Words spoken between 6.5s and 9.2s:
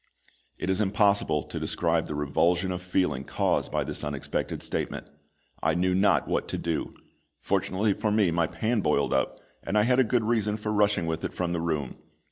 do. Fortunately for me my pan boiled